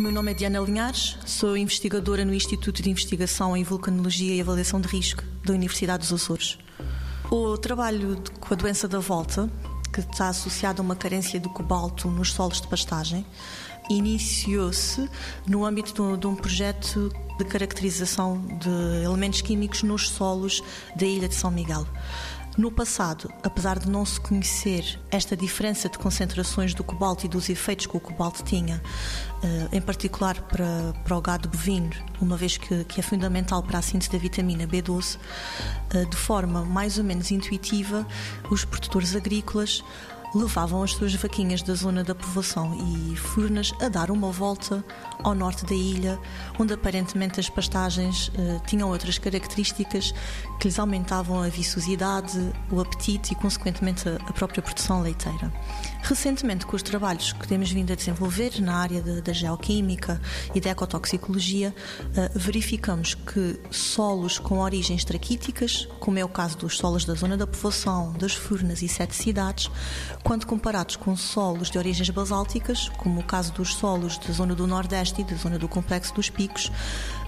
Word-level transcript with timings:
meu 0.00 0.12
nome 0.12 0.30
é 0.30 0.34
Diana 0.34 0.60
Linhares, 0.60 1.18
sou 1.26 1.56
investigadora 1.56 2.24
no 2.24 2.32
Instituto 2.32 2.80
de 2.80 2.88
Investigação 2.88 3.56
em 3.56 3.64
Vulcanologia 3.64 4.32
e 4.32 4.40
Avaliação 4.40 4.80
de 4.80 4.86
Risco 4.86 5.24
da 5.44 5.52
Universidade 5.52 6.00
dos 6.00 6.12
Açores. 6.12 6.56
O 7.30 7.58
trabalho 7.58 8.16
com 8.38 8.54
a 8.54 8.56
doença 8.56 8.86
da 8.86 9.00
volta, 9.00 9.50
que 9.92 9.98
está 9.98 10.28
associado 10.28 10.80
a 10.80 10.84
uma 10.84 10.94
carência 10.94 11.40
de 11.40 11.48
cobalto 11.48 12.08
nos 12.08 12.32
solos 12.32 12.60
de 12.60 12.68
pastagem, 12.68 13.26
iniciou-se 13.90 15.08
no 15.48 15.64
âmbito 15.64 16.16
de 16.16 16.26
um 16.28 16.36
projeto 16.36 17.12
de 17.36 17.44
caracterização 17.44 18.40
de 18.60 19.04
elementos 19.04 19.40
químicos 19.40 19.82
nos 19.82 20.10
solos 20.10 20.62
da 20.94 21.06
Ilha 21.06 21.28
de 21.28 21.34
São 21.34 21.50
Miguel. 21.50 21.84
No 22.58 22.72
passado, 22.72 23.32
apesar 23.44 23.78
de 23.78 23.88
não 23.88 24.04
se 24.04 24.20
conhecer 24.20 24.98
esta 25.12 25.36
diferença 25.36 25.88
de 25.88 25.96
concentrações 25.96 26.74
do 26.74 26.82
cobalto 26.82 27.24
e 27.24 27.28
dos 27.28 27.48
efeitos 27.48 27.86
que 27.86 27.96
o 27.96 28.00
cobalto 28.00 28.42
tinha, 28.42 28.82
eh, 29.44 29.76
em 29.76 29.80
particular 29.80 30.42
para, 30.42 30.92
para 31.04 31.16
o 31.16 31.20
gado 31.22 31.48
bovino, 31.48 31.90
uma 32.20 32.36
vez 32.36 32.56
que, 32.56 32.82
que 32.82 32.98
é 32.98 33.02
fundamental 33.02 33.62
para 33.62 33.78
a 33.78 33.82
síntese 33.82 34.10
da 34.10 34.18
vitamina 34.18 34.66
B12, 34.66 35.18
eh, 35.90 36.04
de 36.04 36.16
forma 36.16 36.64
mais 36.64 36.98
ou 36.98 37.04
menos 37.04 37.30
intuitiva, 37.30 38.04
os 38.50 38.64
produtores 38.64 39.14
agrícolas 39.14 39.84
levavam 40.34 40.82
as 40.82 40.92
suas 40.92 41.14
vaquinhas 41.14 41.62
da 41.62 41.74
zona 41.74 42.04
da 42.04 42.14
povoação 42.14 42.76
e 42.76 43.16
furnas 43.16 43.72
a 43.80 43.88
dar 43.88 44.10
uma 44.10 44.30
volta 44.30 44.84
ao 45.22 45.34
norte 45.34 45.64
da 45.64 45.74
ilha, 45.74 46.18
onde 46.58 46.72
aparentemente 46.72 47.40
as 47.40 47.48
pastagens 47.48 48.30
eh, 48.36 48.60
tinham 48.66 48.88
outras 48.90 49.18
características 49.18 50.12
que 50.60 50.68
lhes 50.68 50.78
aumentavam 50.78 51.42
a 51.42 51.48
viçosidade, 51.48 52.52
o 52.70 52.80
apetite 52.80 53.32
e, 53.32 53.36
consequentemente, 53.36 54.08
a 54.08 54.32
própria 54.32 54.62
produção 54.62 55.02
leiteira. 55.02 55.52
Recentemente, 56.08 56.64
com 56.64 56.74
os 56.74 56.82
trabalhos 56.82 57.34
que 57.34 57.46
temos 57.46 57.70
vindo 57.70 57.92
a 57.92 57.94
desenvolver 57.94 58.62
na 58.62 58.78
área 58.78 59.02
da 59.02 59.30
geoquímica 59.30 60.18
e 60.54 60.60
da 60.60 60.70
ecotoxicologia, 60.70 61.74
eh, 62.16 62.30
verificamos 62.34 63.14
que 63.14 63.60
solos 63.70 64.38
com 64.38 64.60
origens 64.60 65.04
traquíticas, 65.04 65.86
como 66.00 66.18
é 66.18 66.24
o 66.24 66.28
caso 66.28 66.56
dos 66.56 66.78
solos 66.78 67.04
da 67.04 67.12
zona 67.12 67.36
da 67.36 67.46
povoação, 67.46 68.14
das 68.14 68.32
furnas 68.32 68.80
e 68.80 68.88
sete 68.88 69.14
cidades, 69.14 69.70
quando 70.24 70.46
comparados 70.46 70.96
com 70.96 71.14
solos 71.14 71.70
de 71.70 71.76
origens 71.76 72.08
basálticas, 72.08 72.88
como 72.96 73.20
o 73.20 73.24
caso 73.24 73.52
dos 73.52 73.74
solos 73.74 74.16
da 74.16 74.32
zona 74.32 74.54
do 74.54 74.66
Nordeste 74.66 75.20
e 75.20 75.24
da 75.24 75.36
zona 75.36 75.58
do 75.58 75.68
Complexo 75.68 76.14
dos 76.14 76.30
Picos, 76.30 76.72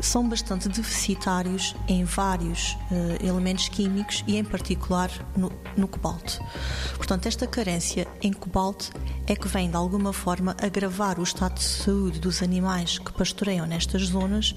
são 0.00 0.28
bastante 0.28 0.68
deficitários 0.68 1.74
em 1.88 2.04
vários 2.04 2.74
uh, 2.92 3.26
elementos 3.26 3.68
químicos 3.68 4.22
e, 4.28 4.36
em 4.36 4.44
particular, 4.44 5.10
no, 5.36 5.50
no 5.76 5.88
cobalto. 5.88 6.40
Portanto, 6.96 7.26
esta 7.26 7.44
carência 7.44 8.06
em 8.22 8.32
cobalto 8.32 8.67
é 9.26 9.36
que 9.36 9.48
vem, 9.48 9.70
de 9.70 9.76
alguma 9.76 10.12
forma, 10.12 10.56
agravar 10.60 11.18
o 11.18 11.22
estado 11.22 11.54
de 11.54 11.64
saúde 11.64 12.18
dos 12.18 12.42
animais 12.42 12.98
que 12.98 13.12
pastoreiam 13.12 13.66
nestas 13.66 14.08
zonas 14.08 14.54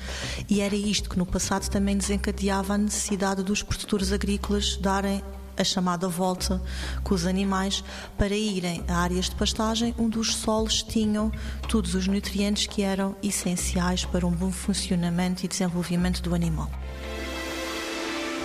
e 0.50 0.62
era 0.62 0.76
isto 0.76 1.10
que, 1.10 1.18
no 1.18 1.26
passado, 1.26 1.70
também 1.70 1.98
desencadeava 1.98 2.74
a 2.74 2.78
necessidade 2.78 3.44
dos 3.44 3.62
produtores 3.62 4.12
agrícolas 4.12 4.78
darem 4.78 5.24
a 5.58 5.64
chamada 5.64 6.08
volta 6.08 6.62
com 7.04 7.14
os 7.14 7.26
animais 7.26 7.84
para 8.18 8.36
irem 8.36 8.84
a 8.88 8.98
áreas 8.98 9.26
de 9.26 9.36
pastagem 9.36 9.94
onde 9.98 10.18
os 10.18 10.36
solos 10.36 10.82
tinham 10.82 11.32
todos 11.68 11.94
os 11.94 12.08
nutrientes 12.08 12.68
que 12.68 12.82
eram 12.82 13.16
essenciais 13.22 14.06
para 14.06 14.26
um 14.26 14.32
bom 14.32 14.52
funcionamento 14.52 15.46
e 15.46 15.48
desenvolvimento 15.48 16.22
do 16.22 16.34
animal. 16.34 16.70